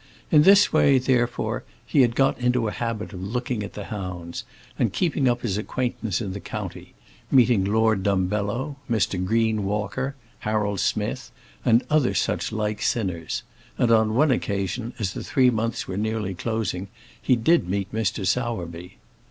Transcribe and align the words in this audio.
In 0.31 0.41
this 0.41 0.73
way, 0.73 0.97
therefore, 0.97 1.63
he 1.85 2.01
had 2.01 2.15
got 2.15 2.35
into 2.39 2.67
a 2.67 2.71
habit 2.71 3.13
of 3.13 3.21
looking 3.21 3.61
at 3.61 3.73
the 3.73 3.83
hounds, 3.83 4.45
and 4.79 4.91
keeping 4.91 5.29
up 5.29 5.41
his 5.43 5.59
acquaintance 5.59 6.21
in 6.21 6.33
the 6.33 6.39
county, 6.39 6.95
meeting 7.29 7.63
Lord 7.63 8.01
Dumbello, 8.01 8.77
Mr. 8.89 9.23
Green 9.23 9.63
Walker, 9.63 10.15
Harold 10.39 10.79
Smith, 10.79 11.31
and 11.63 11.83
other 11.87 12.15
such 12.15 12.51
like 12.51 12.81
sinners; 12.81 13.43
and 13.77 13.91
on 13.91 14.15
one 14.15 14.29
such 14.29 14.37
occasion, 14.37 14.93
as 14.97 15.13
the 15.13 15.23
three 15.23 15.51
months 15.51 15.87
were 15.87 15.97
nearly 15.97 16.33
closing, 16.33 16.87
he 17.21 17.35
did 17.35 17.69
meet 17.69 17.93
Mr. 17.93 18.25
Sowerby. 18.25 18.97